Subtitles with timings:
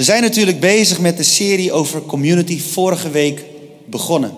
[0.00, 3.44] We zijn natuurlijk bezig met de serie over community, vorige week
[3.84, 4.34] begonnen.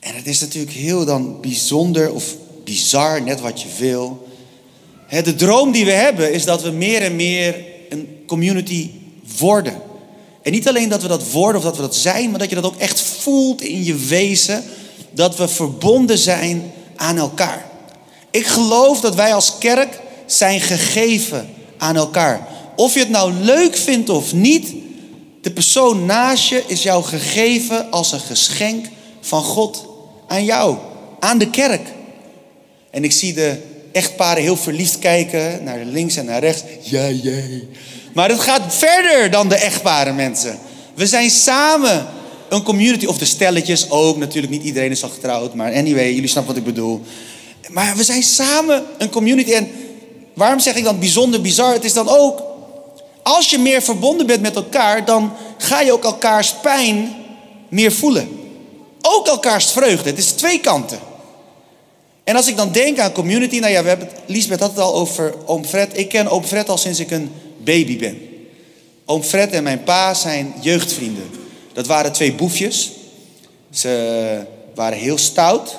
[0.00, 4.28] En het is natuurlijk heel dan bijzonder of bizar, net wat je wil.
[5.08, 8.90] De droom die we hebben is dat we meer en meer een community
[9.38, 9.80] worden.
[10.42, 12.54] En niet alleen dat we dat worden of dat we dat zijn, maar dat je
[12.54, 14.64] dat ook echt voelt in je wezen.
[15.10, 17.68] Dat we verbonden zijn aan elkaar.
[18.30, 21.48] Ik geloof dat wij als kerk zijn gegeven
[21.78, 22.53] aan elkaar.
[22.76, 24.74] Of je het nou leuk vindt of niet,
[25.40, 28.86] de persoon naast je is jou gegeven als een geschenk
[29.20, 29.86] van God
[30.26, 30.76] aan jou,
[31.20, 31.88] aan de kerk.
[32.90, 33.56] En ik zie de
[33.92, 36.62] echtparen heel verliefd kijken naar links en naar rechts.
[36.80, 37.68] Ja, jij.
[38.14, 40.58] Maar het gaat verder dan de echtparen, mensen.
[40.94, 42.06] We zijn samen
[42.48, 44.16] een community, of de stelletjes ook.
[44.16, 47.00] Natuurlijk, niet iedereen is al getrouwd, maar anyway, jullie snappen wat ik bedoel.
[47.68, 49.52] Maar we zijn samen een community.
[49.52, 49.68] En
[50.34, 51.72] waarom zeg ik dan bijzonder bizar?
[51.72, 52.42] Het is dan ook,
[53.24, 57.14] als je meer verbonden bent met elkaar, dan ga je ook elkaars pijn
[57.68, 58.28] meer voelen.
[59.00, 60.10] Ook elkaars vreugde.
[60.10, 60.98] Het is twee kanten.
[62.24, 64.78] En als ik dan denk aan community, nou ja, we hebben het, Liesbeth had het
[64.78, 65.98] al over oom Fred.
[65.98, 68.28] Ik ken oom Fred al sinds ik een baby ben.
[69.04, 71.30] Oom Fred en mijn pa zijn jeugdvrienden.
[71.72, 72.90] Dat waren twee boefjes.
[73.70, 74.40] Ze
[74.74, 75.78] waren heel stout.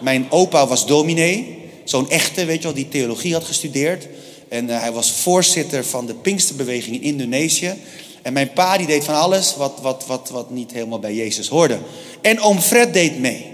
[0.00, 1.62] Mijn opa was dominee.
[1.84, 4.06] Zo'n echte, weet je wel, die theologie had gestudeerd.
[4.54, 7.74] En uh, hij was voorzitter van de Pinksterbeweging in Indonesië.
[8.22, 11.48] En mijn pa die deed van alles wat, wat, wat, wat niet helemaal bij Jezus
[11.48, 11.78] hoorde.
[12.20, 13.46] En oom Fred deed mee.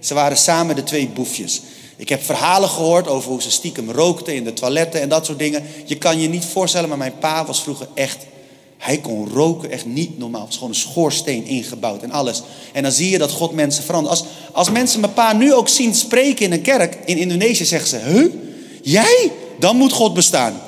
[0.00, 1.62] Ze waren samen de twee boefjes.
[1.96, 5.38] Ik heb verhalen gehoord over hoe ze stiekem rookten in de toiletten en dat soort
[5.38, 5.62] dingen.
[5.84, 8.26] Je kan je niet voorstellen, maar mijn pa was vroeger echt.
[8.78, 10.40] Hij kon roken echt niet normaal.
[10.40, 12.42] Het was gewoon een schoorsteen ingebouwd en alles.
[12.72, 14.18] En dan zie je dat God mensen verandert.
[14.18, 17.88] Als, als mensen mijn pa nu ook zien spreken in een kerk in Indonesië, zeggen
[17.88, 18.32] ze: Huh?
[18.82, 19.32] Jij?
[19.58, 20.60] Dan moet God bestaan.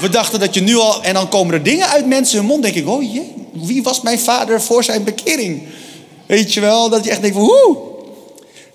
[0.00, 1.02] We dachten dat je nu al.
[1.02, 2.62] En dan komen er dingen uit mensen hun mond.
[2.62, 5.62] Denk ik: Oh jee, wie was mijn vader voor zijn bekering?
[6.26, 7.78] Weet je wel, dat je echt denkt: Hoe?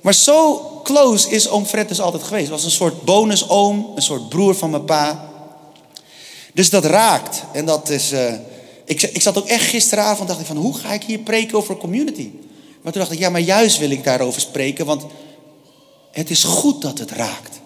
[0.01, 2.49] Maar zo close is oom Fred dus altijd geweest.
[2.49, 5.29] Was een soort bonusoom, een soort broer van mijn pa.
[6.53, 7.43] Dus dat raakt.
[7.53, 8.11] En dat is.
[8.11, 8.33] Uh,
[8.85, 11.77] ik, ik zat ook echt gisteravond, dacht ik van hoe ga ik hier preken over
[11.77, 12.29] community?
[12.81, 15.03] Maar toen dacht ik, ja, maar juist wil ik daarover spreken, want
[16.11, 17.61] het is goed dat het raakt.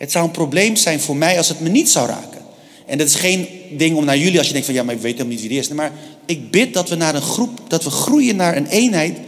[0.00, 2.40] Het zou een probleem zijn voor mij als het me niet zou raken.
[2.86, 5.00] En dat is geen ding om naar jullie als je denkt van ja, maar ik
[5.00, 5.68] weet helemaal niet wie die is.
[5.68, 5.92] Maar
[6.26, 9.18] ik bid dat we naar een groep, dat we groeien naar een eenheid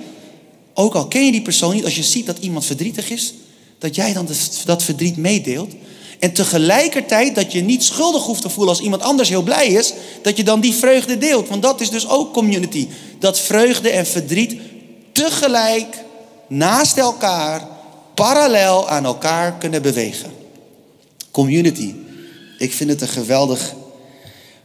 [0.75, 3.35] ook al ken je die persoon niet, als je ziet dat iemand verdrietig is,
[3.79, 4.29] dat jij dan
[4.65, 5.73] dat verdriet meedeelt.
[6.19, 9.93] En tegelijkertijd dat je niet schuldig hoeft te voelen als iemand anders heel blij is,
[10.23, 11.49] dat je dan die vreugde deelt.
[11.49, 12.89] Want dat is dus ook community.
[13.19, 14.57] Dat vreugde en verdriet
[15.13, 16.05] tegelijk,
[16.49, 17.69] naast elkaar,
[18.15, 20.42] parallel aan elkaar kunnen bewegen.
[21.33, 21.95] Community.
[22.59, 23.75] Ik vind het een geweldig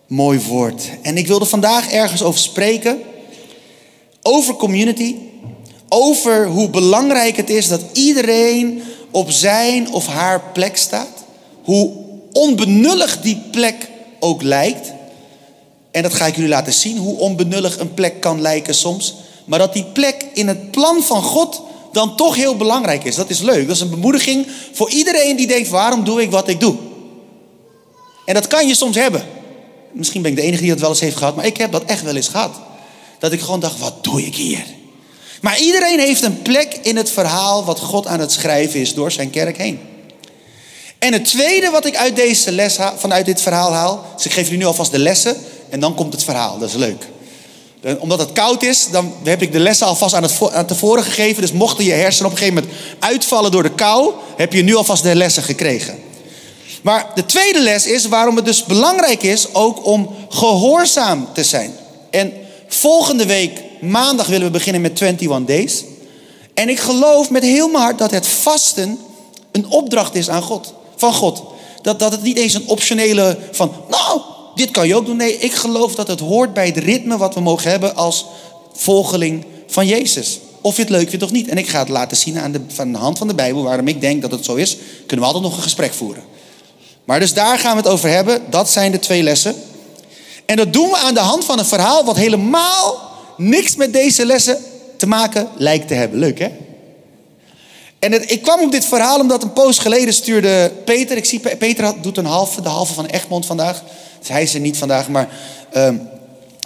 [0.08, 0.90] mooi woord.
[1.02, 3.02] En ik wilde vandaag ergens over spreken.
[4.22, 5.16] Over community
[5.90, 11.26] over hoe belangrijk het is dat iedereen op zijn of haar plek staat.
[11.64, 11.92] Hoe
[12.32, 13.90] onbenullig die plek
[14.20, 14.94] ook lijkt.
[15.92, 19.16] En dat ga ik jullie laten zien, hoe onbenullig een plek kan lijken soms.
[19.46, 21.62] Maar dat die plek in het plan van God
[21.92, 23.16] dan toch heel belangrijk is.
[23.16, 23.68] Dat is leuk.
[23.68, 26.76] Dat is een bemoediging voor iedereen die denkt: waarom doe ik wat ik doe?
[28.26, 29.26] En dat kan je soms hebben.
[29.92, 31.84] Misschien ben ik de enige die dat wel eens heeft gehad, maar ik heb dat
[31.84, 32.56] echt wel eens gehad.
[33.20, 34.66] Dat ik gewoon dacht: wat doe ik hier?
[35.42, 39.12] Maar iedereen heeft een plek in het verhaal wat God aan het schrijven is door
[39.12, 39.80] zijn kerk heen.
[41.00, 44.32] En het tweede wat ik uit deze les haal, vanuit dit verhaal haal, dus ik
[44.32, 45.38] geef jullie nu alvast de lessen
[45.70, 46.60] en dan komt het verhaal.
[46.60, 47.08] Dat is leuk.
[48.00, 51.42] Omdat het koud is, dan heb ik de lessen alvast aan, het, aan tevoren gegeven.
[51.42, 54.76] Dus mochten je hersenen op een gegeven moment uitvallen door de kou, heb je nu
[54.76, 56.00] alvast de lessen gekregen.
[56.82, 61.76] Maar de tweede les is waarom het dus belangrijk is ook om gehoorzaam te zijn.
[62.10, 62.34] En
[62.68, 65.84] volgende week maandag willen we beginnen met 21 days.
[66.54, 69.00] En ik geloof met heel mijn hart dat het vasten
[69.52, 71.44] een opdracht is aan God, van God.
[71.82, 74.22] Dat, dat het niet eens een optionele van, nou,
[74.58, 75.18] dit kan je ook doen.
[75.18, 78.26] Nee, ik geloof dat het hoort bij het ritme wat we mogen hebben als
[78.74, 80.40] volgeling van Jezus.
[80.62, 81.48] Of je het leuk vindt of niet.
[81.48, 83.88] En ik ga het laten zien aan de, van de hand van de Bijbel waarom
[83.88, 84.78] ik denk dat het zo is.
[85.06, 86.24] Kunnen we altijd nog een gesprek voeren.
[87.04, 88.42] Maar dus daar gaan we het over hebben.
[88.50, 89.56] Dat zijn de twee lessen.
[90.46, 93.02] En dat doen we aan de hand van een verhaal wat helemaal
[93.38, 94.58] niks met deze lessen
[94.98, 96.20] te maken lijkt te hebben.
[96.20, 96.50] Leuk hè?
[98.00, 101.18] En het, ik kwam op dit verhaal omdat een poos geleden stuurde Peter.
[101.18, 103.84] Ik zie Peter doet een halve, de halve van Egmond vandaag.
[104.20, 105.30] Dus hij is er niet vandaag, maar
[105.76, 106.10] um,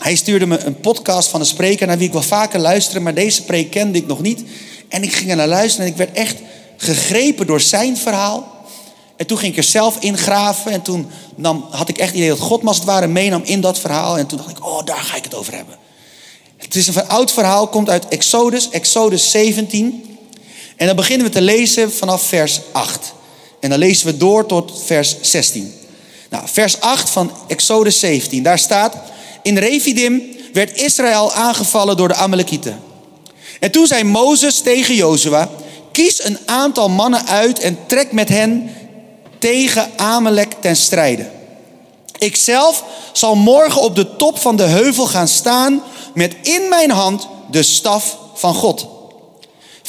[0.01, 3.13] hij stuurde me een podcast van een spreker naar wie ik wel vaker luisterde, maar
[3.13, 4.43] deze preek kende ik nog niet.
[4.89, 6.35] En ik ging er naar luisteren en ik werd echt
[6.77, 8.59] gegrepen door zijn verhaal.
[9.15, 10.71] En toen ging ik er zelf ingraven.
[10.71, 11.07] En toen
[11.69, 14.17] had ik echt het idee dat God als het ware meenam in dat verhaal.
[14.17, 15.75] En toen dacht ik, oh, daar ga ik het over hebben.
[16.57, 20.10] Het is een oud verhaal, komt uit Exodus, Exodus 17.
[20.81, 23.13] En dan beginnen we te lezen vanaf vers 8.
[23.59, 25.73] En dan lezen we door tot vers 16.
[26.29, 28.95] Nou, vers 8 van Exodus 17, daar staat...
[29.41, 30.23] In Refidim
[30.53, 32.79] werd Israël aangevallen door de Amalekieten.
[33.59, 35.49] En toen zei Mozes tegen Jozua...
[35.91, 38.69] Kies een aantal mannen uit en trek met hen
[39.39, 41.29] tegen Amalek ten strijde.
[42.17, 42.83] Ikzelf
[43.13, 45.83] zal morgen op de top van de heuvel gaan staan
[46.13, 49.00] met in mijn hand de staf van God.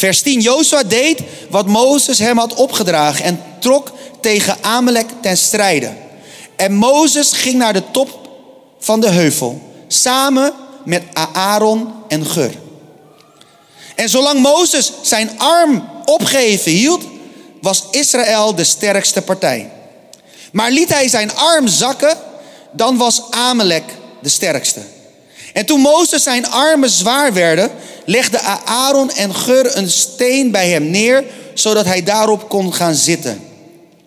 [0.02, 0.40] Vers 10.
[0.40, 1.20] Jozua deed
[1.50, 5.92] wat Mozes hem had opgedragen en trok tegen Amalek ten strijde.
[6.56, 8.28] En Mozes ging naar de top
[8.78, 10.52] van de heuvel, samen
[10.84, 11.02] met
[11.32, 12.50] Aaron en Gur.
[13.94, 17.02] En zolang Mozes zijn arm opgeheven hield,
[17.60, 19.70] was Israël de sterkste partij.
[20.52, 22.16] Maar liet hij zijn arm zakken,
[22.72, 23.84] dan was Amalek
[24.22, 24.80] de sterkste.
[25.52, 27.70] En toen Mozes zijn armen zwaar werden,
[28.04, 33.40] legde Aaron en Gur een steen bij hem neer, zodat hij daarop kon gaan zitten.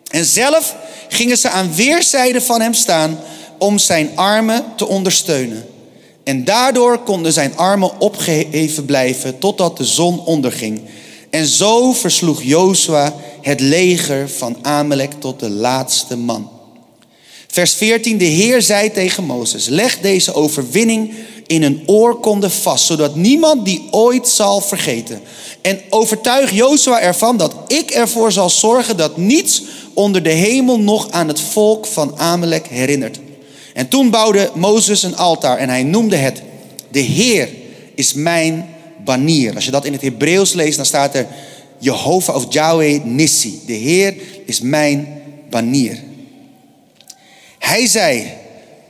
[0.10, 0.76] En zelf
[1.08, 3.20] gingen ze aan weerszijden van hem staan
[3.58, 5.66] om zijn armen te ondersteunen.
[6.24, 10.82] En daardoor konden zijn armen opgeheven blijven totdat de zon onderging.
[11.30, 16.55] En zo versloeg Jozua het leger van Amalek tot de laatste man.
[17.56, 21.14] Vers 14, de Heer zei tegen Mozes, leg deze overwinning
[21.48, 25.22] in een oorkonde vast, zodat niemand die ooit zal vergeten.
[25.62, 29.64] En overtuig Jozua ervan dat ik ervoor zal zorgen dat niets
[29.94, 33.20] onder de hemel nog aan het volk van Amalek herinnert.
[33.74, 36.42] En toen bouwde Mozes een altaar en hij noemde het,
[36.92, 37.50] de Heer
[37.94, 38.70] is mijn
[39.06, 39.56] banier.
[39.56, 41.28] Als je dat in het Hebreeuws leest, dan staat er
[41.80, 43.62] Jehovah of Yahweh Nissi.
[43.66, 44.16] De Heer
[44.46, 46.14] is mijn banier.
[47.66, 48.32] Hij zei,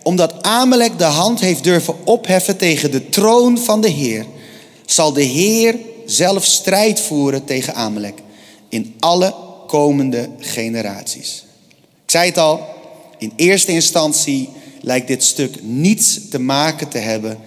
[0.04, 4.26] omdat Amalek de hand heeft durven opheffen tegen de troon van de Heer,
[4.86, 5.76] zal de Heer
[6.06, 8.14] zelf strijd voeren tegen Amalek
[8.70, 9.36] in alle
[9.68, 11.46] komende generaties.
[12.04, 12.68] Ik zei het al,
[13.18, 14.50] in eerste instantie
[14.82, 17.38] lijkt dit stuk niets te maken te hebben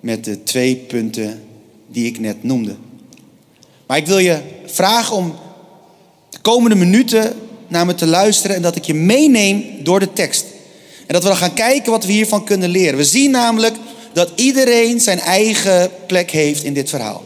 [0.00, 1.42] met de twee punten
[1.86, 2.76] die ik net noemde.
[3.86, 5.34] Maar ik wil je vragen om
[6.30, 7.34] de komende minuten
[7.68, 10.44] naar me te luisteren en dat ik je meeneem door de tekst.
[11.06, 12.96] En dat we dan gaan kijken wat we hiervan kunnen leren.
[12.96, 13.74] We zien namelijk
[14.12, 17.22] dat iedereen zijn eigen plek heeft in dit verhaal.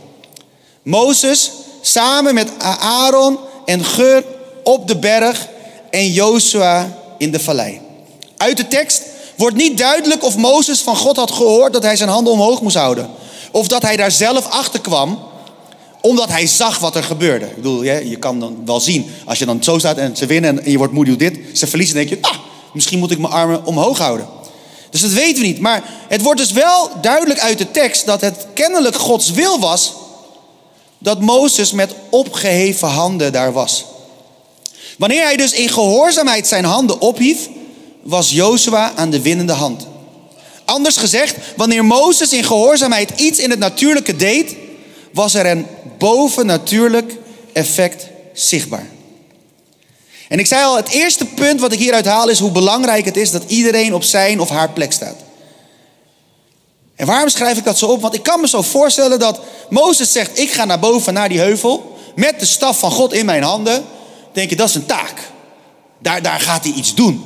[0.82, 1.50] Mozes
[1.80, 4.24] samen met Aaron en Gur
[4.64, 5.48] op de berg
[5.90, 7.80] en Jozua in de vallei.
[8.36, 9.02] Uit de tekst
[9.36, 12.76] wordt niet duidelijk of Mozes van God had gehoord dat hij zijn handen omhoog moest
[12.76, 13.10] houden.
[13.50, 15.18] Of dat hij daar zelf achter kwam,
[16.00, 17.46] omdat hij zag wat er gebeurde.
[17.46, 20.64] Ik bedoel, je kan dan wel zien, als je dan zo staat en ze winnen
[20.64, 21.38] en je wordt moe, doe dit.
[21.52, 22.38] Ze verliezen, dan denk je, ah,
[22.76, 24.26] misschien moet ik mijn armen omhoog houden.
[24.90, 25.60] Dus dat weten we niet.
[25.60, 29.92] Maar het wordt dus wel duidelijk uit de tekst dat het kennelijk Gods wil was
[30.98, 33.84] dat Mozes met opgeheven handen daar was.
[34.98, 37.48] Wanneer hij dus in gehoorzaamheid zijn handen ophief,
[38.02, 39.86] was Jozua aan de winnende hand.
[40.64, 44.56] Anders gezegd, wanneer Mozes in gehoorzaamheid iets in het natuurlijke deed,
[45.12, 45.66] was er een
[45.98, 47.16] bovennatuurlijk
[47.52, 48.95] effect zichtbaar.
[50.28, 53.16] En ik zei al, het eerste punt wat ik hieruit haal is hoe belangrijk het
[53.16, 55.16] is dat iedereen op zijn of haar plek staat.
[56.96, 58.00] En waarom schrijf ik dat zo op?
[58.00, 59.40] Want ik kan me zo voorstellen dat
[59.70, 63.26] Mozes zegt, ik ga naar boven, naar die heuvel, met de staf van God in
[63.26, 63.84] mijn handen.
[64.32, 65.20] Denk je, dat is een taak.
[65.98, 67.24] Daar, daar gaat hij iets doen.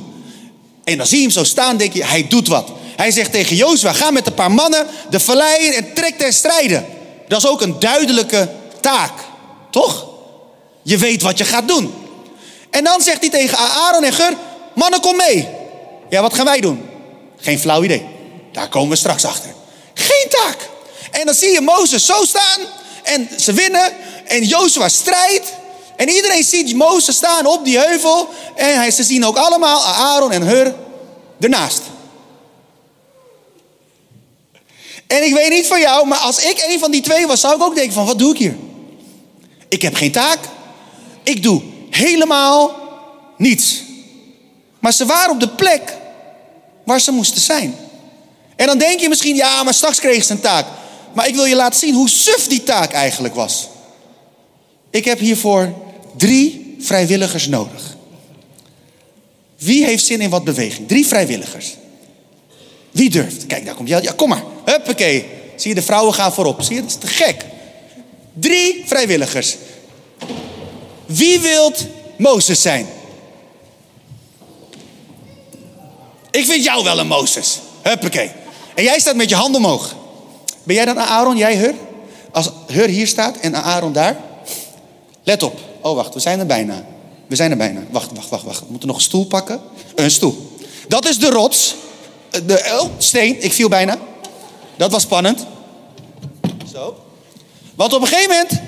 [0.83, 2.69] En dan zie je hem zo staan, denk je, hij doet wat.
[2.95, 6.85] Hij zegt tegen Jozua, ga met een paar mannen de vallei en trek ten strijden.
[7.27, 9.13] Dat is ook een duidelijke taak,
[9.69, 10.07] toch?
[10.81, 11.93] Je weet wat je gaat doen.
[12.71, 14.37] En dan zegt hij tegen Aaron en Gur,
[14.75, 15.47] mannen kom mee.
[16.09, 16.89] Ja, wat gaan wij doen?
[17.37, 18.05] Geen flauw idee.
[18.51, 19.53] Daar komen we straks achter.
[19.93, 20.57] Geen taak.
[21.11, 22.59] En dan zie je Mozes zo staan
[23.03, 23.93] en ze winnen
[24.25, 25.53] en Jozua strijdt.
[25.95, 30.31] En iedereen ziet Mozes staan op die heuvel en hij, ze zien ook allemaal Aaron
[30.31, 30.75] en Hur
[31.39, 31.81] ernaast.
[35.07, 37.55] En ik weet niet van jou, maar als ik een van die twee was, zou
[37.55, 38.55] ik ook denken van, wat doe ik hier?
[39.69, 40.39] Ik heb geen taak.
[41.23, 41.61] Ik doe
[41.95, 42.75] helemaal
[43.37, 43.83] niets.
[44.79, 45.97] Maar ze waren op de plek
[46.85, 47.75] waar ze moesten zijn.
[48.55, 50.65] En dan denk je misschien, ja, maar straks kreeg ze een taak.
[51.13, 53.67] Maar ik wil je laten zien hoe suf die taak eigenlijk was.
[54.89, 55.73] Ik heb hiervoor
[56.17, 57.95] drie vrijwilligers nodig.
[59.57, 60.87] Wie heeft zin in wat beweging?
[60.87, 61.75] Drie vrijwilligers.
[62.91, 63.45] Wie durft?
[63.45, 63.99] Kijk, daar komt je.
[64.01, 64.43] Ja, kom maar.
[64.65, 65.25] Huppakee.
[65.55, 66.61] Zie je, de vrouwen gaan voorop.
[66.61, 67.45] Zie je, dat is te gek.
[68.33, 69.55] Drie vrijwilligers.
[71.11, 71.85] Wie wilt
[72.17, 72.87] Mozes zijn?
[76.31, 77.59] Ik vind jou wel een Mozes.
[77.81, 78.31] Huppakee.
[78.75, 79.95] En jij staat met je hand omhoog.
[80.63, 81.73] Ben jij dan Aaron, jij Hur?
[82.31, 84.19] Als Hur hier staat en Aaron daar.
[85.23, 85.59] Let op.
[85.81, 86.85] Oh, wacht, we zijn er bijna.
[87.27, 87.81] We zijn er bijna.
[87.89, 88.59] Wacht, wacht, wacht, wacht.
[88.59, 89.61] We moeten nog een stoel pakken.
[89.95, 90.51] Een stoel.
[90.87, 91.75] Dat is de rots.
[92.45, 93.43] De oh, steen.
[93.43, 93.97] Ik viel bijna.
[94.75, 95.45] Dat was spannend.
[96.73, 96.95] Zo.
[97.75, 98.61] Want op een gegeven moment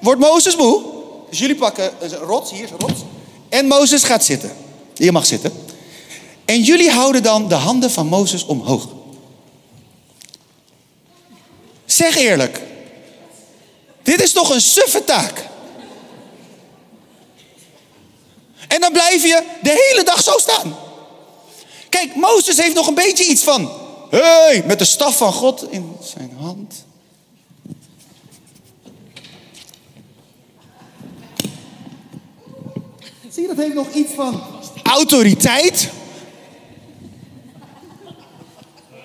[0.00, 0.91] wordt Mozes moe.
[1.32, 2.50] Dus jullie pakken een rots.
[2.50, 3.00] Hier is een rots.
[3.48, 4.52] En Mozes gaat zitten.
[4.94, 5.52] Je mag zitten.
[6.44, 8.88] En jullie houden dan de handen van Mozes omhoog.
[11.84, 12.60] Zeg eerlijk.
[14.02, 15.48] Dit is toch een suffe taak?
[18.68, 20.76] En dan blijf je de hele dag zo staan.
[21.88, 23.70] Kijk, Mozes heeft nog een beetje iets van.
[24.10, 26.84] Hey, met de staf van God in zijn hand.
[33.46, 34.42] Dat heeft nog iets van
[34.82, 35.88] autoriteit.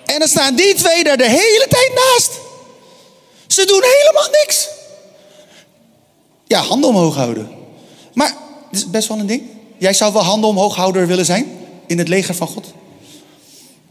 [0.04, 2.30] En dan staan die twee daar de hele tijd naast.
[3.46, 4.68] Ze doen helemaal niks.
[6.46, 7.50] Ja, handen omhoog houden.
[8.14, 8.36] Maar,
[8.70, 9.42] dit is best wel een ding.
[9.78, 12.66] Jij zou wel handen omhooghouder willen zijn in het leger van God?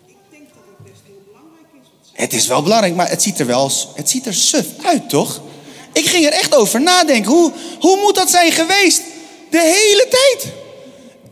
[0.05, 2.21] Ik denk dat het best heel belangrijk is.
[2.23, 5.41] Het is wel belangrijk, maar het ziet er wel het ziet er suf uit, toch?
[5.93, 7.31] Ik ging er echt over nadenken.
[7.31, 9.01] Hoe, hoe moet dat zijn geweest?
[9.49, 10.53] De hele tijd.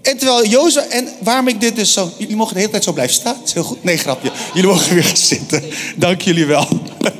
[0.01, 2.91] En terwijl Jozef, en waarom ik dit dus zo, jullie mogen de hele tijd zo
[2.91, 3.35] blijven staan.
[3.37, 3.83] Dat is heel goed.
[3.83, 4.31] Nee, grapje.
[4.53, 5.63] Jullie mogen weer gaan zitten.
[5.95, 6.67] Dank jullie wel.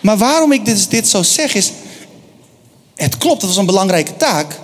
[0.00, 1.72] Maar waarom ik dit, dit zo zeg is,
[2.94, 4.58] het klopt, het was een belangrijke taak.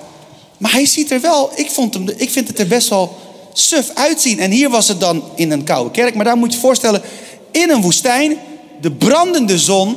[0.58, 3.16] Maar hij ziet er wel, ik, vond hem, ik vind het er best wel
[3.52, 4.38] suf uitzien.
[4.38, 6.14] En hier was het dan in een koude kerk.
[6.14, 7.02] Maar daar moet je voorstellen,
[7.50, 8.38] in een woestijn,
[8.80, 9.96] de brandende zon.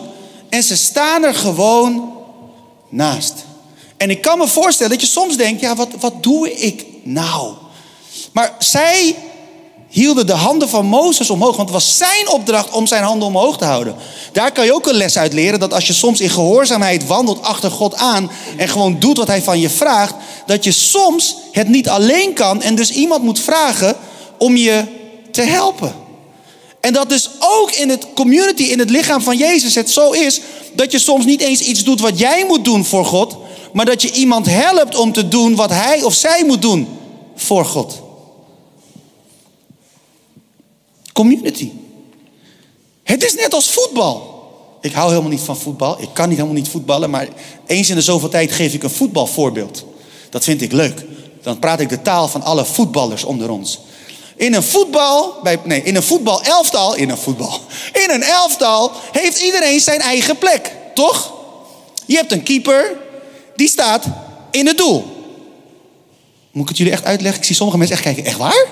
[0.50, 2.14] En ze staan er gewoon
[2.90, 3.34] naast.
[3.98, 7.54] En ik kan me voorstellen dat je soms denkt, ja, wat, wat doe ik nou?
[8.32, 9.16] Maar zij
[9.90, 11.56] hielden de handen van Mozes omhoog.
[11.56, 13.96] Want het was zijn opdracht om zijn handen omhoog te houden.
[14.32, 15.60] Daar kan je ook een les uit leren.
[15.60, 18.32] Dat als je soms in gehoorzaamheid wandelt achter God aan.
[18.58, 20.16] En gewoon doet wat hij van je vraagt.
[20.46, 22.62] Dat je soms het niet alleen kan.
[22.62, 23.96] En dus iemand moet vragen
[24.38, 24.84] om je
[25.32, 26.07] te helpen.
[26.80, 30.42] En dat dus ook in het community, in het lichaam van Jezus het zo is.
[30.74, 33.38] Dat je soms niet eens iets doet wat jij moet doen voor God.
[33.74, 36.88] Maar dat je iemand helpt om te doen wat hij of zij moet doen
[37.36, 38.02] voor God.
[41.14, 41.72] Community.
[43.04, 44.36] Het is net als voetbal.
[44.82, 46.02] Ik hou helemaal niet van voetbal.
[46.02, 47.10] Ik kan niet helemaal niet voetballen.
[47.10, 47.28] Maar
[47.66, 49.86] eens in de zoveel tijd geef ik een voetbalvoorbeeld.
[50.30, 51.06] Dat vind ik leuk.
[51.42, 53.80] Dan praat ik de taal van alle voetballers onder ons.
[54.38, 57.60] In een voetbal, bij, nee, in een voetbal elftal, in een voetbal,
[57.94, 61.34] in een elftal heeft iedereen zijn eigen plek, toch?
[62.06, 62.98] Je hebt een keeper,
[63.56, 64.06] die staat
[64.52, 65.16] in het doel.
[66.52, 67.40] Moet ik het jullie echt uitleggen?
[67.40, 68.66] Ik zie sommige mensen echt kijken, echt waar?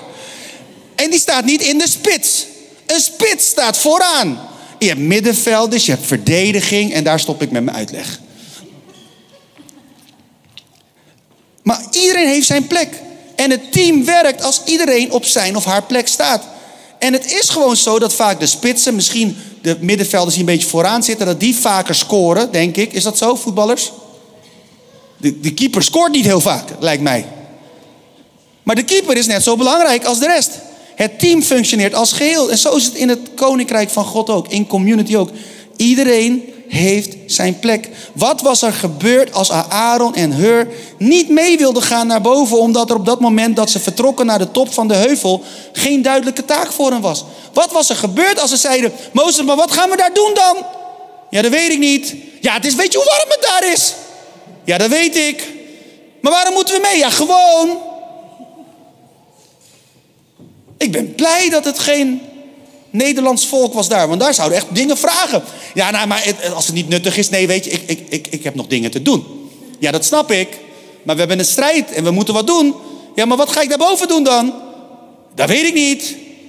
[0.94, 2.46] En die staat niet in de spits.
[2.86, 4.48] Een spits staat vooraan.
[4.78, 8.20] Je hebt middenvelders, je hebt verdediging en daar stop ik met mijn uitleg.
[11.62, 12.88] Maar iedereen heeft zijn plek.
[13.36, 16.42] En het team werkt als iedereen op zijn of haar plek staat.
[16.98, 20.68] En het is gewoon zo dat vaak de spitsen, misschien de middenvelders die een beetje
[20.68, 22.92] vooraan zitten, dat die vaker scoren, denk ik.
[22.92, 23.92] Is dat zo, voetballers?
[25.16, 27.26] De, de keeper scoort niet heel vaak, lijkt mij.
[28.62, 30.50] Maar de keeper is net zo belangrijk als de rest.
[30.94, 32.50] Het team functioneert als geheel.
[32.50, 35.30] En zo is het in het koninkrijk van God ook, in community ook.
[35.76, 37.88] Iedereen heeft zijn plek.
[38.12, 40.68] Wat was er gebeurd als Aaron en Hur
[40.98, 44.38] niet mee wilden gaan naar boven, omdat er op dat moment dat ze vertrokken naar
[44.38, 45.42] de top van de heuvel
[45.72, 47.24] geen duidelijke taak voor hen was?
[47.52, 50.56] Wat was er gebeurd als ze zeiden: Mozes, maar wat gaan we daar doen dan?
[51.30, 52.14] Ja, dat weet ik niet.
[52.40, 53.94] Ja, het is, weet je hoe warm het daar is?
[54.64, 55.52] Ja, dat weet ik.
[56.20, 56.98] Maar waarom moeten we mee?
[56.98, 57.78] Ja, gewoon.
[60.78, 62.20] Ik ben blij dat het geen
[62.96, 64.08] Nederlands volk was daar.
[64.08, 65.42] Want daar zouden echt dingen vragen.
[65.74, 68.44] Ja, nou, maar als het niet nuttig is, nee, weet je, ik, ik, ik, ik
[68.44, 69.24] heb nog dingen te doen.
[69.78, 70.48] Ja, dat snap ik.
[71.02, 72.74] Maar we hebben een strijd en we moeten wat doen.
[73.14, 74.54] Ja, maar wat ga ik daarboven doen dan?
[75.34, 76.02] Dat weet ik niet.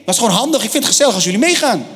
[0.06, 0.64] Het is gewoon handig.
[0.64, 1.88] Ik vind het gezellig als jullie meegaan.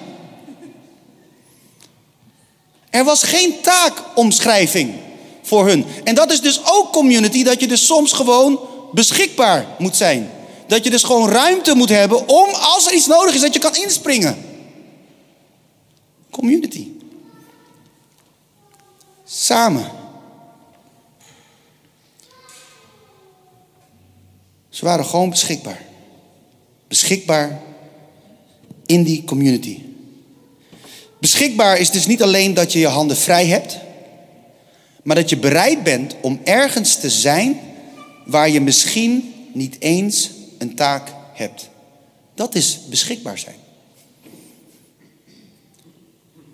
[2.90, 4.94] Er was geen taakomschrijving
[5.42, 5.86] voor hun.
[6.04, 8.60] En dat is dus ook community, dat je dus soms gewoon
[8.92, 10.32] beschikbaar moet zijn.
[10.72, 13.60] Dat je dus gewoon ruimte moet hebben om, als er iets nodig is, dat je
[13.60, 14.38] kan inspringen.
[16.30, 16.88] Community.
[19.26, 19.92] Samen.
[24.70, 25.82] Ze waren gewoon beschikbaar.
[26.88, 27.62] Beschikbaar
[28.86, 29.82] in die community.
[31.20, 33.78] Beschikbaar is dus niet alleen dat je je handen vrij hebt,
[35.04, 37.60] maar dat je bereid bent om ergens te zijn
[38.26, 40.30] waar je misschien niet eens
[40.62, 41.70] een taak hebt.
[42.36, 43.56] Dat is beschikbaar zijn.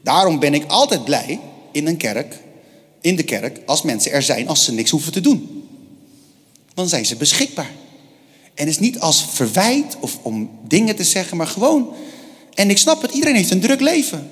[0.04, 1.40] Daarom ben ik altijd blij
[1.72, 2.36] in een kerk,
[3.02, 5.64] in de kerk, als mensen er zijn als ze niks hoeven te doen.
[6.74, 7.72] Dan zijn ze beschikbaar.
[8.54, 11.94] En is niet als verwijt of om dingen te zeggen, maar gewoon.
[12.54, 14.30] En ik snap het, iedereen heeft een druk leven.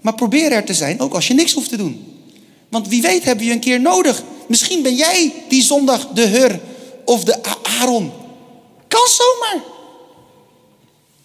[0.00, 2.04] Maar probeer er te zijn, ook als je niks hoeft te doen.
[2.68, 4.22] Want wie weet heb je een keer nodig.
[4.48, 6.60] Misschien ben jij die zondag de Hur
[7.04, 8.21] of de Aaron.
[8.92, 9.64] Kan zomaar.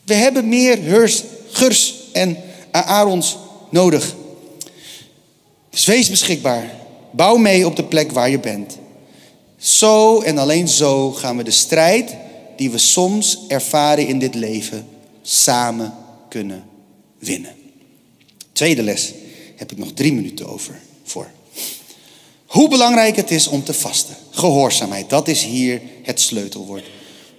[0.03, 2.37] We hebben meer Hurs, Gurs en
[2.71, 3.37] Aarons
[3.69, 4.15] nodig.
[5.69, 6.75] Dus wees beschikbaar.
[7.11, 8.77] Bouw mee op de plek waar je bent.
[9.57, 12.15] Zo en alleen zo gaan we de strijd
[12.55, 14.87] die we soms ervaren in dit leven
[15.21, 15.93] samen
[16.29, 16.63] kunnen
[17.19, 17.55] winnen.
[18.51, 19.13] Tweede les
[19.55, 21.27] heb ik nog drie minuten over voor.
[22.45, 24.15] Hoe belangrijk het is om te vasten.
[24.29, 26.83] Gehoorzaamheid, dat is hier het sleutelwoord.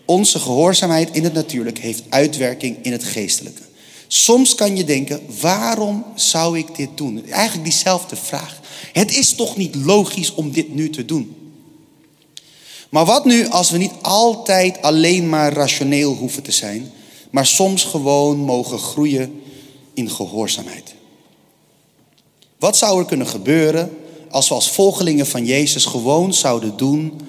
[0.08, 3.62] Onze gehoorzaamheid in het natuurlijk heeft uitwerking in het geestelijke.
[4.06, 7.26] Soms kan je denken, waarom zou ik dit doen?
[7.30, 8.60] Eigenlijk diezelfde vraag.
[8.92, 11.36] Het is toch niet logisch om dit nu te doen?
[12.88, 16.92] Maar wat nu als we niet altijd alleen maar rationeel hoeven te zijn,
[17.30, 19.42] maar soms gewoon mogen groeien
[19.94, 20.94] in gehoorzaamheid?
[22.58, 23.96] Wat zou er kunnen gebeuren
[24.30, 27.20] als we als volgelingen van Jezus gewoon zouden doen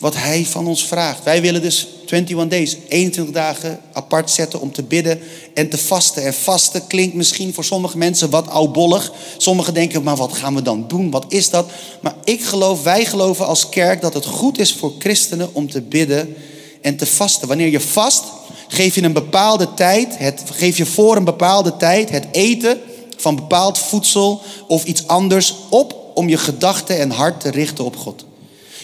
[0.00, 1.24] wat Hij van ons vraagt?
[1.24, 5.20] Wij willen dus 21 days, 21 dagen apart zetten om te bidden
[5.54, 6.24] en te vasten.
[6.24, 9.12] En vasten klinkt misschien voor sommige mensen wat oudbollig.
[9.36, 11.10] Sommigen denken, maar wat gaan we dan doen?
[11.10, 11.70] Wat is dat?
[12.00, 15.80] Maar ik geloof, wij geloven als kerk dat het goed is voor christenen om te
[15.80, 16.34] bidden
[16.80, 17.48] en te vasten.
[17.48, 18.24] Wanneer je vast,
[18.68, 22.80] geef je een bepaalde tijd, het, geef je voor een bepaalde tijd het eten
[23.16, 27.96] van bepaald voedsel of iets anders op om je gedachten en hart te richten op
[27.96, 28.28] God.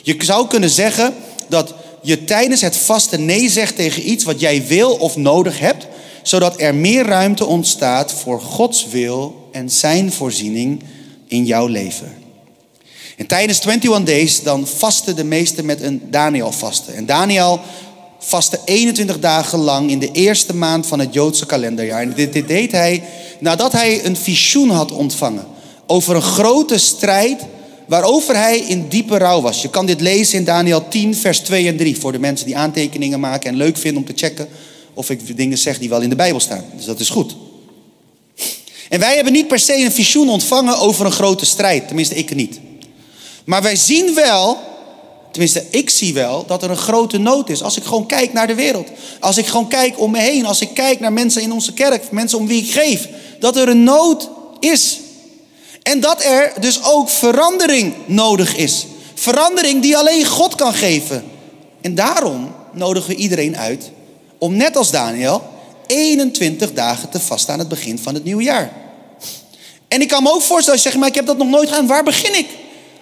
[0.07, 1.15] Je zou kunnen zeggen
[1.49, 5.87] dat je tijdens het vasten nee zegt tegen iets wat jij wil of nodig hebt,
[6.23, 10.83] zodat er meer ruimte ontstaat voor Gods wil en zijn voorziening
[11.27, 12.15] in jouw leven.
[13.17, 16.95] En tijdens 21 days dan vasten de meesten met een Daniel vasten.
[16.95, 17.61] En Daniel
[18.19, 22.03] vastte 21 dagen lang in de eerste maand van het Joodse kalenderjaar.
[22.03, 23.03] En dit, dit deed hij
[23.41, 25.47] nadat hij een visioen had ontvangen
[25.87, 27.41] over een grote strijd
[27.87, 29.63] waarover hij in diepe rouw was.
[29.63, 32.57] Je kan dit lezen in Daniel 10, vers 2 en 3 voor de mensen die
[32.57, 34.49] aantekeningen maken en leuk vinden om te checken
[34.95, 36.65] of ik dingen zeg die wel in de Bijbel staan.
[36.77, 37.37] Dus dat is goed.
[38.89, 42.35] En wij hebben niet per se een visioen ontvangen over een grote strijd, tenminste ik
[42.35, 42.61] niet.
[43.45, 44.59] Maar wij zien wel,
[45.31, 47.63] tenminste ik zie wel, dat er een grote nood is.
[47.63, 48.89] Als ik gewoon kijk naar de wereld,
[49.21, 52.11] als ik gewoon kijk om me heen, als ik kijk naar mensen in onze kerk,
[52.11, 53.09] mensen om wie ik geef,
[53.41, 54.29] dat er een nood
[54.61, 54.99] is.
[55.87, 58.87] En dat er dus ook verandering nodig is.
[59.15, 61.25] Verandering die alleen God kan geven.
[61.81, 63.91] En daarom nodigen we iedereen uit
[64.39, 65.43] om net als Daniel
[65.87, 68.73] 21 dagen te vasten aan het begin van het nieuwe jaar.
[69.89, 71.69] En ik kan me ook voorstellen, als je zegt, maar ik heb dat nog nooit
[71.69, 72.47] gedaan, waar begin ik?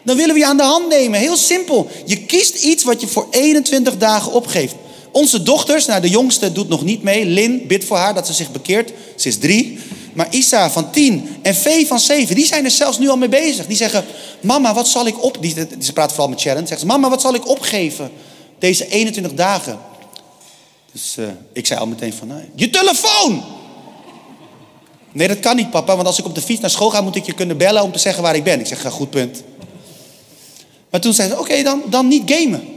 [0.03, 1.21] Dan willen we je aan de hand nemen.
[1.21, 1.89] Heel simpel.
[2.05, 4.75] Je kiest iets wat je voor 21 dagen opgeeft.
[5.13, 7.27] Onze dochters, nou de jongste doet nog niet mee.
[7.27, 8.93] Lin, bid voor haar dat ze zich bekeert.
[9.17, 9.79] Ze is drie.
[10.15, 13.29] Maar Isa van tien en Vee van zeven, die zijn er zelfs nu al mee
[13.29, 13.67] bezig.
[13.67, 14.05] Die zeggen,
[14.41, 15.37] mama, wat zal ik op...
[15.41, 16.67] Die, ze praat vooral met Sharon.
[16.67, 18.11] Zegt ze, mama, wat zal ik opgeven
[18.59, 19.79] deze 21 dagen?
[20.93, 23.45] Dus uh, ik zei al meteen van, nou, je telefoon!
[25.13, 25.95] Nee, dat kan niet, papa.
[25.95, 27.93] Want als ik op de fiets naar school ga, moet ik je kunnen bellen om
[27.93, 28.61] te zeggen waar ik ben.
[28.61, 29.43] Ik zeg, goed punt.
[30.91, 32.69] Maar toen zei ze, oké, dan, dan niet gamen.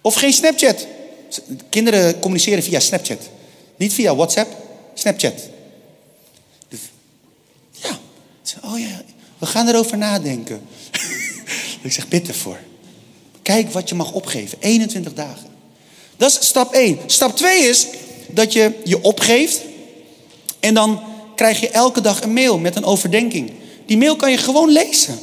[0.00, 0.86] Of geen Snapchat.
[1.68, 3.28] Kinderen communiceren via Snapchat.
[3.76, 4.54] Niet via WhatsApp,
[4.94, 5.48] Snapchat.
[6.68, 6.80] Dus,
[7.70, 7.98] ja.
[8.64, 9.02] Oh ja,
[9.38, 10.60] we gaan erover nadenken.
[11.82, 12.58] ik zeg, bid ervoor.
[13.42, 14.58] Kijk wat je mag opgeven.
[14.60, 15.48] 21 dagen.
[16.16, 16.98] Dat is stap 1.
[17.06, 17.86] Stap 2 is
[18.28, 19.60] dat je je opgeeft.
[20.60, 21.02] En dan
[21.34, 23.52] krijg je elke dag een mail met een overdenking.
[23.86, 25.18] Die mail kan je gewoon lezen.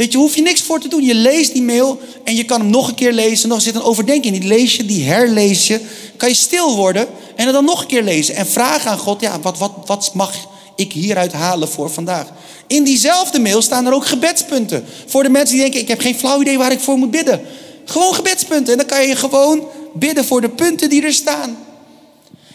[0.00, 1.04] Weet je, hoef je niks voor te doen.
[1.04, 3.48] Je leest die mail en je kan hem nog een keer lezen.
[3.48, 4.38] Nog zit een overdenking.
[4.38, 5.80] Die lees je, die herlees je.
[6.16, 8.34] Kan je stil worden en het dan nog een keer lezen.
[8.34, 10.34] En vragen aan God, ja, wat, wat, wat mag
[10.76, 12.26] ik hieruit halen voor vandaag?
[12.66, 14.84] In diezelfde mail staan er ook gebedspunten.
[15.06, 17.40] Voor de mensen die denken, ik heb geen flauw idee waar ik voor moet bidden.
[17.84, 18.72] Gewoon gebedspunten.
[18.72, 21.58] En dan kan je gewoon bidden voor de punten die er staan.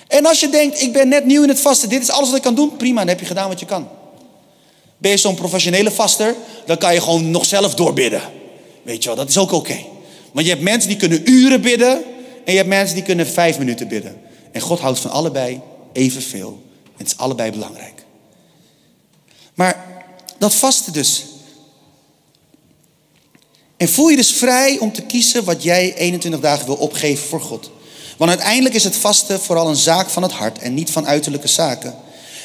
[0.07, 1.89] En als je denkt, ik ben net nieuw in het vasten.
[1.89, 2.75] Dit is alles wat ik kan doen.
[2.77, 3.87] Prima, dan heb je gedaan wat je kan.
[5.05, 8.21] Ben je zo'n professionele vaster, dan kan je gewoon nog zelf doorbidden.
[8.83, 9.77] Weet je wel, dat is ook oké.
[10.31, 12.03] Want je hebt mensen die kunnen uren bidden
[12.45, 14.21] en je hebt mensen die kunnen vijf minuten bidden.
[14.51, 15.61] En God houdt van allebei
[15.93, 16.63] evenveel.
[16.97, 18.03] Het is allebei belangrijk.
[19.53, 19.85] Maar
[20.37, 21.25] dat vasten dus.
[23.77, 27.41] En voel je dus vrij om te kiezen wat jij 21 dagen wil opgeven voor
[27.41, 27.71] God.
[28.17, 31.47] Want uiteindelijk is het vasten vooral een zaak van het hart en niet van uiterlijke
[31.47, 31.95] zaken.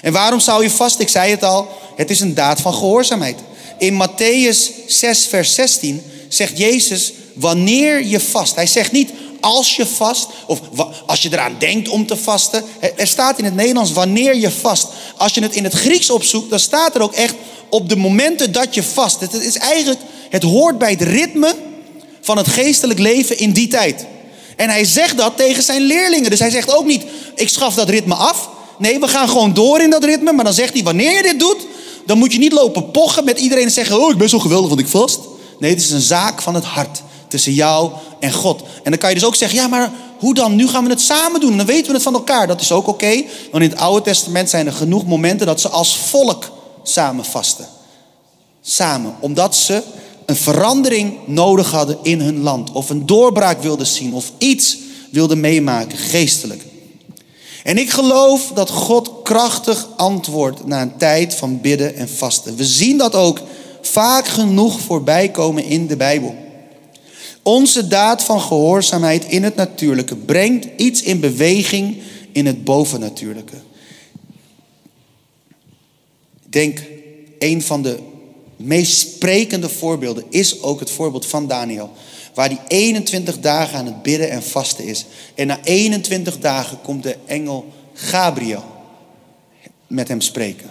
[0.02, 1.00] En waarom zou je vasten?
[1.00, 3.38] Ik zei het al, het is een daad van gehoorzaamheid.
[3.78, 8.54] In Matthäus 6, vers 16 zegt Jezus, wanneer je vast.
[8.54, 9.10] Hij zegt niet
[9.40, 10.60] als je vast of
[11.06, 12.64] als je eraan denkt om te vasten.
[12.96, 14.86] Er staat in het Nederlands wanneer je vast.
[15.16, 17.34] Als je het in het Grieks opzoekt, dan staat er ook echt
[17.68, 19.20] op de momenten dat je vast.
[19.20, 21.54] Het is eigenlijk, het hoort bij het ritme
[22.20, 24.06] van het geestelijk leven in die tijd.
[24.56, 26.30] En hij zegt dat tegen zijn leerlingen.
[26.30, 28.48] Dus hij zegt ook niet, ik schaf dat ritme af.
[28.80, 30.32] Nee, we gaan gewoon door in dat ritme.
[30.32, 31.66] Maar dan zegt hij, wanneer je dit doet,
[32.06, 34.68] dan moet je niet lopen pochen met iedereen en zeggen, oh ik ben zo geweldig
[34.68, 35.20] want ik vast.
[35.58, 37.90] Nee, het is een zaak van het hart tussen jou
[38.20, 38.62] en God.
[38.82, 40.56] En dan kan je dus ook zeggen, ja maar hoe dan?
[40.56, 41.56] Nu gaan we het samen doen.
[41.56, 42.46] Dan weten we het van elkaar.
[42.46, 43.22] Dat is ook oké.
[43.50, 46.50] want in het Oude Testament zijn er genoeg momenten dat ze als volk
[46.82, 47.66] samen vasten.
[48.62, 49.14] Samen.
[49.20, 49.82] Omdat ze
[50.26, 52.72] een verandering nodig hadden in hun land.
[52.72, 54.14] Of een doorbraak wilden zien.
[54.14, 54.76] Of iets
[55.10, 56.62] wilden meemaken, geestelijk.
[57.64, 62.56] En ik geloof dat God krachtig antwoordt na een tijd van bidden en vasten.
[62.56, 63.40] We zien dat ook
[63.80, 66.34] vaak genoeg voorbij komen in de Bijbel.
[67.42, 73.56] Onze daad van gehoorzaamheid in het natuurlijke brengt iets in beweging in het bovennatuurlijke.
[76.44, 76.82] Ik denk,
[77.38, 77.98] een van de
[78.56, 81.90] meest sprekende voorbeelden is ook het voorbeeld van Daniel.
[82.34, 85.04] Waar hij 21 dagen aan het bidden en vasten is.
[85.34, 88.64] En na 21 dagen komt de engel Gabriel
[89.86, 90.70] met hem spreken.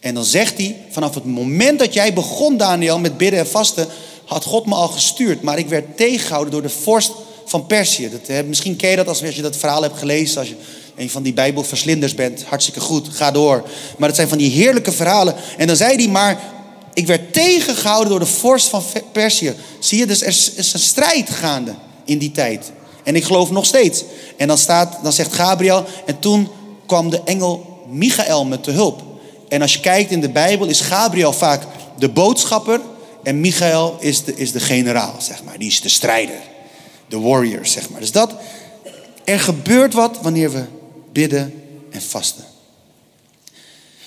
[0.00, 3.86] En dan zegt hij, vanaf het moment dat jij begon, Daniel, met bidden en vasten,
[4.24, 5.42] had God me al gestuurd.
[5.42, 7.12] Maar ik werd tegengehouden door de vorst
[7.44, 8.10] van Perzië.
[8.10, 10.38] Dat, misschien ken je dat als je dat verhaal hebt gelezen.
[10.38, 10.56] Als je
[10.96, 12.44] een van die Bijbelverslinders bent.
[12.44, 13.68] Hartstikke goed, ga door.
[13.98, 15.34] Maar het zijn van die heerlijke verhalen.
[15.56, 16.40] En dan zei hij, maar
[16.94, 19.54] ik werd tegengehouden door de vorst van Perzië.
[19.78, 22.72] Zie je, dus er is een strijd gaande in die tijd.
[23.02, 24.04] En ik geloof nog steeds.
[24.36, 26.48] En dan, staat, dan zegt Gabriel, en toen
[26.86, 29.02] kwam de engel Michael met de hulp.
[29.48, 31.62] En als je kijkt in de Bijbel is Gabriel vaak
[31.98, 32.80] de boodschapper
[33.22, 35.58] en Michael is de, is de generaal, zeg maar.
[35.58, 36.40] Die is de strijder,
[37.08, 38.00] de warrior, zeg maar.
[38.00, 38.34] Dus dat,
[39.24, 40.64] er gebeurt wat wanneer we
[41.12, 42.44] bidden en vasten.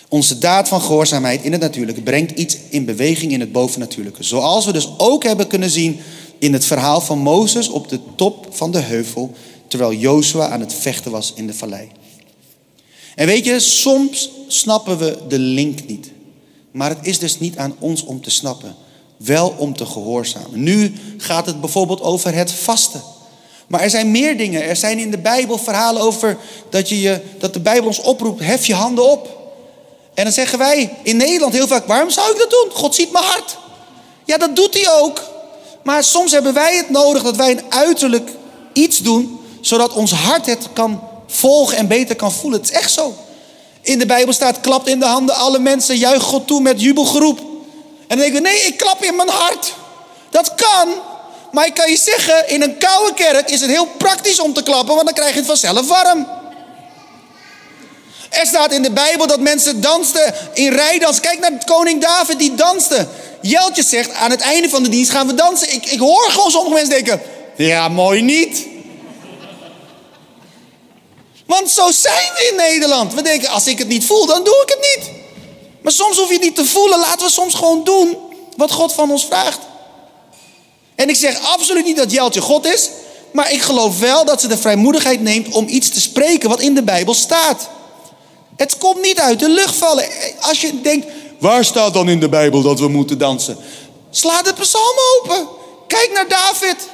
[0.09, 4.23] Onze daad van gehoorzaamheid in het natuurlijke brengt iets in beweging in het bovennatuurlijke.
[4.23, 5.99] Zoals we dus ook hebben kunnen zien
[6.39, 9.33] in het verhaal van Mozes op de top van de heuvel,
[9.67, 11.89] terwijl Jozua aan het vechten was in de vallei.
[13.15, 16.11] En weet je, soms snappen we de link niet.
[16.71, 18.75] Maar het is dus niet aan ons om te snappen,
[19.17, 20.63] wel om te gehoorzamen.
[20.63, 23.01] Nu gaat het bijvoorbeeld over het vasten.
[23.67, 24.63] Maar er zijn meer dingen.
[24.63, 26.37] Er zijn in de Bijbel verhalen over
[26.69, 29.37] dat, je je, dat de Bijbel ons oproept, hef je handen op.
[30.17, 32.71] En dan zeggen wij in Nederland heel vaak, waarom zou ik dat doen?
[32.73, 33.57] God ziet mijn hart.
[34.25, 35.21] Ja, dat doet hij ook.
[35.83, 38.29] Maar soms hebben wij het nodig dat wij een uiterlijk
[38.73, 42.59] iets doen, zodat ons hart het kan volgen en beter kan voelen.
[42.59, 43.15] Het is echt zo.
[43.81, 47.39] In de Bijbel staat, klapt in de handen alle mensen, juich God toe met jubelgeroep.
[48.07, 49.73] En dan denk ik, nee, ik klap in mijn hart.
[50.29, 50.87] Dat kan,
[51.51, 54.63] maar ik kan je zeggen, in een koude kerk is het heel praktisch om te
[54.63, 56.36] klappen, want dan krijg je het vanzelf warm.
[58.29, 61.19] Er staat in de Bijbel dat mensen dansten in rijdans.
[61.19, 63.07] Kijk naar koning David, die danste.
[63.41, 65.73] Jeltje zegt, aan het einde van de dienst gaan we dansen.
[65.73, 67.21] Ik, ik hoor gewoon sommige mensen denken,
[67.55, 68.65] ja, mooi niet.
[71.45, 73.13] Want zo zijn we in Nederland.
[73.13, 75.11] We denken, als ik het niet voel, dan doe ik het niet.
[75.81, 76.99] Maar soms hoef je het niet te voelen.
[76.99, 78.17] Laten we soms gewoon doen
[78.55, 79.59] wat God van ons vraagt.
[80.95, 82.89] En ik zeg absoluut niet dat Jeltje God is.
[83.31, 86.75] Maar ik geloof wel dat ze de vrijmoedigheid neemt om iets te spreken wat in
[86.75, 87.69] de Bijbel staat.
[88.57, 90.05] Het komt niet uit de lucht vallen.
[90.39, 91.05] Als je denkt,
[91.39, 93.57] waar staat dan in de Bijbel dat we moeten dansen?
[94.09, 95.47] Sla de psalm open.
[95.87, 96.89] Kijk naar David.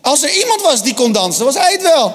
[0.00, 2.14] Als er iemand was die kon dansen, was hij het wel.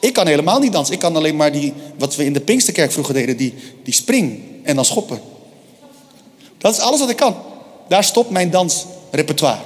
[0.00, 0.94] Ik kan helemaal niet dansen.
[0.94, 4.40] Ik kan alleen maar die, wat we in de Pinksterkerk vroeger deden, die, die spring
[4.62, 5.20] en dan schoppen.
[6.58, 7.36] Dat is alles wat ik kan.
[7.88, 9.60] Daar stopt mijn dansrepertoire.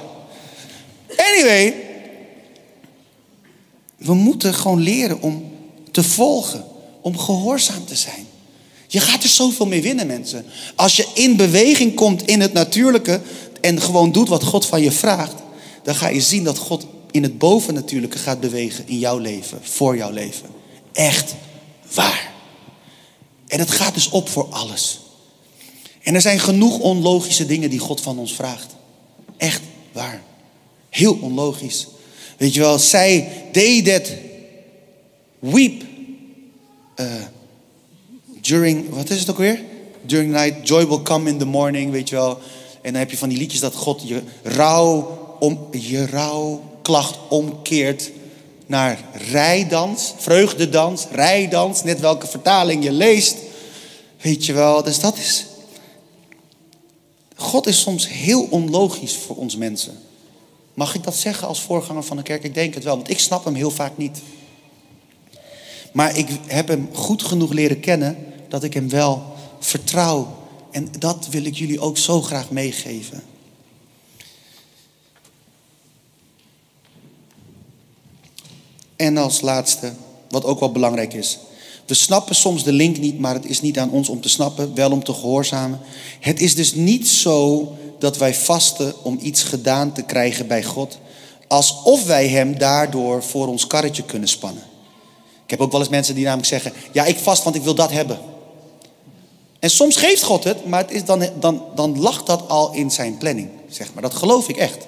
[1.17, 1.75] Anyway,
[3.97, 5.50] we moeten gewoon leren om
[5.91, 6.65] te volgen,
[7.01, 8.27] om gehoorzaam te zijn.
[8.87, 10.45] Je gaat er zoveel mee winnen, mensen.
[10.75, 13.21] Als je in beweging komt in het natuurlijke
[13.61, 15.35] en gewoon doet wat God van je vraagt,
[15.83, 19.97] dan ga je zien dat God in het bovennatuurlijke gaat bewegen in jouw leven, voor
[19.97, 20.49] jouw leven.
[20.93, 21.35] Echt
[21.93, 22.31] waar.
[23.47, 24.99] En het gaat dus op voor alles.
[26.01, 28.75] En er zijn genoeg onlogische dingen die God van ons vraagt.
[29.37, 30.21] Echt waar.
[30.89, 31.87] Heel onlogisch.
[32.37, 34.11] Weet je wel, zij they that
[35.41, 35.83] weep
[36.95, 37.05] uh,
[38.41, 39.63] during, wat is het ook weer?
[40.01, 42.39] During night, joy will come in the morning, weet je wel.
[42.81, 48.11] En dan heb je van die liedjes dat God je rouw, om, je rouwklacht omkeert
[48.65, 48.99] naar
[49.31, 53.35] rijdans, vreugdedans, rijdans, net welke vertaling je leest.
[54.21, 55.45] Weet je wel, dus dat is.
[57.35, 59.99] God is soms heel onlogisch voor ons mensen.
[60.73, 62.43] Mag ik dat zeggen als voorganger van de kerk?
[62.43, 64.21] Ik denk het wel, want ik snap hem heel vaak niet.
[65.91, 68.17] Maar ik heb hem goed genoeg leren kennen
[68.49, 69.23] dat ik hem wel
[69.59, 70.39] vertrouw.
[70.71, 73.23] En dat wil ik jullie ook zo graag meegeven.
[78.95, 79.93] En als laatste,
[80.29, 81.39] wat ook wel belangrijk is.
[81.85, 84.75] We snappen soms de link niet, maar het is niet aan ons om te snappen,
[84.75, 85.79] wel om te gehoorzamen.
[86.19, 90.97] Het is dus niet zo dat wij vasten om iets gedaan te krijgen bij God,
[91.47, 94.63] alsof wij Hem daardoor voor ons karretje kunnen spannen.
[95.51, 97.75] Ik heb ook wel eens mensen die namelijk zeggen: Ja, ik vast, want ik wil
[97.75, 98.19] dat hebben.
[99.59, 102.91] En soms geeft God het, maar het is dan, dan, dan lag dat al in
[102.91, 104.01] zijn planning, zeg maar.
[104.01, 104.87] Dat geloof ik echt.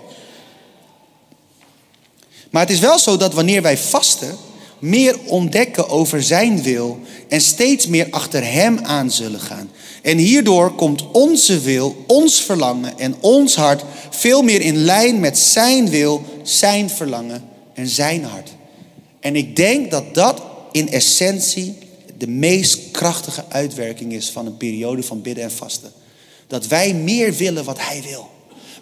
[2.50, 4.38] Maar het is wel zo dat wanneer wij vasten,
[4.80, 7.00] meer ontdekken over zijn wil
[7.30, 9.72] en steeds meer achter hem aan zullen gaan.
[10.02, 15.38] En hierdoor komt onze wil, ons verlangen en ons hart veel meer in lijn met
[15.38, 18.50] zijn wil, zijn verlangen en zijn hart.
[19.20, 21.78] En ik denk dat dat in essentie
[22.18, 25.92] de meest krachtige uitwerking is van een periode van bidden en vasten.
[26.48, 28.32] Dat wij meer willen wat hij wil.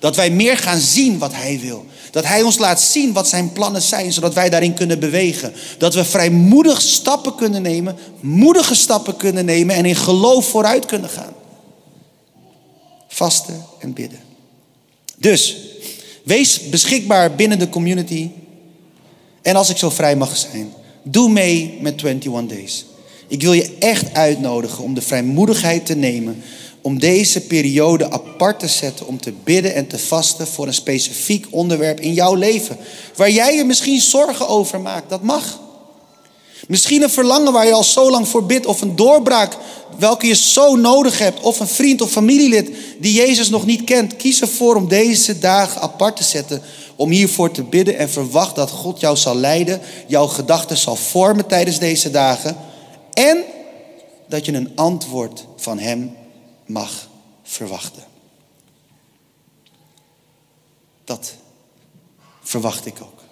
[0.01, 1.85] Dat wij meer gaan zien wat Hij wil.
[2.11, 5.53] Dat Hij ons laat zien wat Zijn plannen zijn, zodat wij daarin kunnen bewegen.
[5.77, 11.09] Dat we vrijmoedig stappen kunnen nemen, moedige stappen kunnen nemen en in geloof vooruit kunnen
[11.09, 11.33] gaan.
[13.07, 14.19] Vasten en bidden.
[15.17, 15.57] Dus,
[16.23, 18.29] wees beschikbaar binnen de community.
[19.41, 22.85] En als ik zo vrij mag zijn, doe mee met 21 Days.
[23.27, 26.43] Ik wil je echt uitnodigen om de vrijmoedigheid te nemen
[26.81, 31.47] om deze periode apart te zetten om te bidden en te vasten voor een specifiek
[31.49, 32.77] onderwerp in jouw leven.
[33.15, 35.59] Waar jij je misschien zorgen over maakt, dat mag.
[36.67, 39.57] Misschien een verlangen waar je al zo lang voor bidt of een doorbraak
[39.99, 44.15] welke je zo nodig hebt of een vriend of familielid die Jezus nog niet kent.
[44.15, 46.61] Kies ervoor om deze dagen apart te zetten
[47.01, 51.47] om hiervoor te bidden en verwacht dat God jou zal leiden, jouw gedachten zal vormen
[51.47, 52.57] tijdens deze dagen
[53.13, 53.43] en
[54.27, 56.15] dat je een antwoord van Hem
[56.65, 57.09] mag
[57.43, 58.03] verwachten.
[61.03, 61.33] Dat
[62.41, 63.23] verwacht ik ook.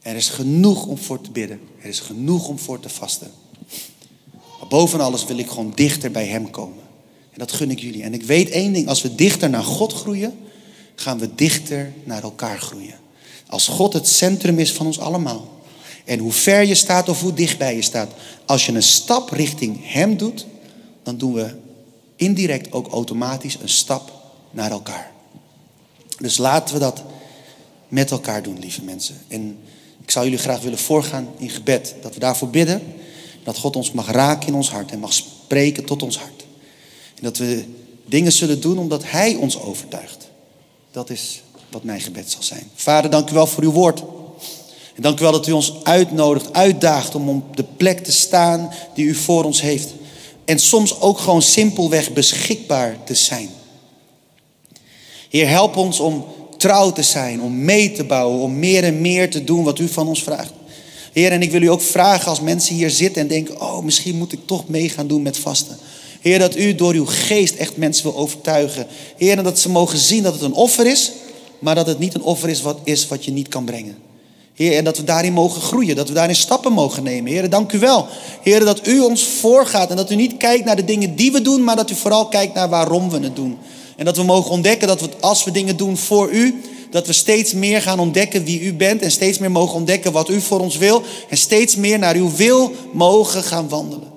[0.00, 1.60] Er is genoeg om voor te bidden.
[1.82, 3.30] Er is genoeg om voor te vasten.
[4.58, 6.82] Maar boven alles wil ik gewoon dichter bij Hem komen.
[7.30, 8.02] En dat gun ik jullie.
[8.02, 10.41] En ik weet één ding: als we dichter naar God groeien,
[10.94, 13.00] gaan we dichter naar elkaar groeien.
[13.46, 15.48] Als God het centrum is van ons allemaal.
[16.04, 18.10] En hoe ver je staat of hoe dichtbij je staat.
[18.46, 20.46] Als je een stap richting Hem doet,
[21.02, 21.54] dan doen we
[22.16, 24.12] indirect ook automatisch een stap
[24.50, 25.10] naar elkaar.
[26.18, 27.02] Dus laten we dat
[27.88, 29.16] met elkaar doen, lieve mensen.
[29.28, 29.58] En
[30.02, 31.94] ik zou jullie graag willen voorgaan in gebed.
[32.02, 32.82] Dat we daarvoor bidden.
[33.44, 36.44] Dat God ons mag raken in ons hart en mag spreken tot ons hart.
[37.14, 37.64] En dat we
[38.06, 40.30] dingen zullen doen omdat Hij ons overtuigt.
[40.92, 42.70] Dat is wat mijn gebed zal zijn.
[42.74, 44.02] Vader, dank u wel voor uw woord.
[44.94, 48.72] En dank u wel dat u ons uitnodigt, uitdaagt om op de plek te staan
[48.94, 49.88] die u voor ons heeft.
[50.44, 53.48] En soms ook gewoon simpelweg beschikbaar te zijn.
[55.30, 56.24] Heer, help ons om
[56.56, 59.88] trouw te zijn, om mee te bouwen, om meer en meer te doen wat u
[59.88, 60.52] van ons vraagt.
[61.12, 64.16] Heer, en ik wil u ook vragen als mensen hier zitten en denken, oh, misschien
[64.16, 65.76] moet ik toch mee gaan doen met vasten.
[66.22, 68.86] Heer, dat u door uw geest echt mensen wil overtuigen.
[69.16, 71.12] Heer, en dat ze mogen zien dat het een offer is,
[71.58, 73.96] maar dat het niet een offer is wat, is wat je niet kan brengen.
[74.54, 77.32] Heer, en dat we daarin mogen groeien, dat we daarin stappen mogen nemen.
[77.32, 78.06] Heer, dank u wel.
[78.42, 81.42] Heer, dat u ons voorgaat en dat u niet kijkt naar de dingen die we
[81.42, 83.58] doen, maar dat u vooral kijkt naar waarom we het doen.
[83.96, 87.12] En dat we mogen ontdekken dat we, als we dingen doen voor u, dat we
[87.12, 90.60] steeds meer gaan ontdekken wie u bent en steeds meer mogen ontdekken wat u voor
[90.60, 94.10] ons wil en steeds meer naar uw wil mogen gaan wandelen.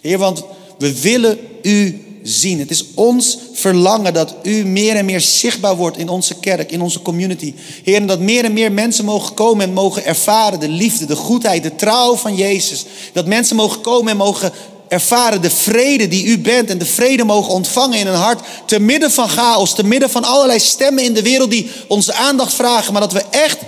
[0.00, 0.44] Heer, want
[0.82, 2.58] we willen u zien.
[2.58, 6.80] Het is ons verlangen dat u meer en meer zichtbaar wordt in onze kerk, in
[6.80, 7.54] onze community.
[7.84, 11.16] Heer, en dat meer en meer mensen mogen komen en mogen ervaren de liefde, de
[11.16, 12.84] goedheid, de trouw van Jezus.
[13.12, 14.52] Dat mensen mogen komen en mogen
[14.88, 18.40] ervaren de vrede die u bent en de vrede mogen ontvangen in hun hart.
[18.66, 22.54] Te midden van chaos, te midden van allerlei stemmen in de wereld die onze aandacht
[22.54, 23.58] vragen, maar dat we echt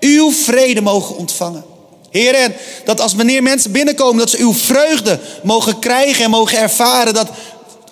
[0.00, 1.77] uw vrede mogen ontvangen.
[2.10, 6.58] Heer, en dat als wanneer mensen binnenkomen, dat ze uw vreugde mogen krijgen en mogen
[6.58, 7.14] ervaren.
[7.14, 7.28] Dat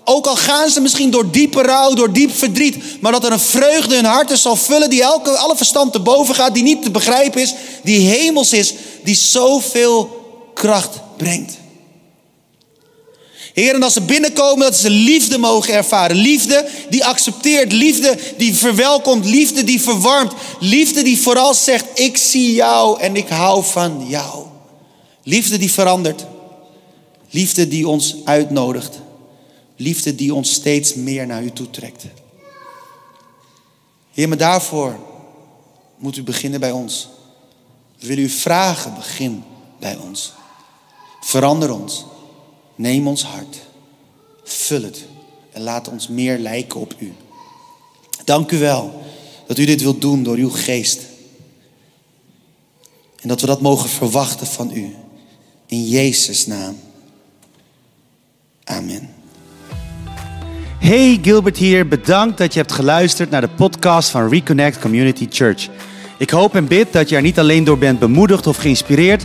[0.04, 3.40] ook al gaan ze misschien door diepe rouw, door diep verdriet, maar dat er een
[3.40, 6.90] vreugde hun harten zal vullen die elke, alle verstand te boven gaat, die niet te
[6.90, 8.74] begrijpen is, die hemels is,
[9.04, 10.24] die zoveel
[10.54, 11.52] kracht brengt.
[13.56, 16.16] Heer, en als ze binnenkomen, dat ze liefde mogen ervaren.
[16.16, 20.32] Liefde die accepteert, liefde die verwelkomt, liefde die verwarmt.
[20.60, 24.46] Liefde die vooral zegt, ik zie jou en ik hou van jou.
[25.22, 26.26] Liefde die verandert.
[27.30, 29.00] Liefde die ons uitnodigt.
[29.76, 32.04] Liefde die ons steeds meer naar u toe trekt.
[34.12, 34.96] Heer, maar daarvoor
[35.98, 37.08] moet u beginnen bij ons.
[37.98, 39.44] We willen u vragen, begin
[39.78, 40.32] bij ons.
[41.20, 42.04] Verander ons.
[42.76, 43.60] Neem ons hart.
[44.44, 45.04] Vul het.
[45.52, 47.12] En laat ons meer lijken op u.
[48.24, 49.02] Dank u wel
[49.46, 51.00] dat u dit wilt doen door uw geest.
[53.20, 54.94] En dat we dat mogen verwachten van u.
[55.66, 56.78] In Jezus' naam.
[58.64, 59.14] Amen.
[60.78, 65.68] Hey Gilbert hier, bedankt dat je hebt geluisterd naar de podcast van Reconnect Community Church.
[66.18, 69.24] Ik hoop en bid dat je er niet alleen door bent bemoedigd of geïnspireerd,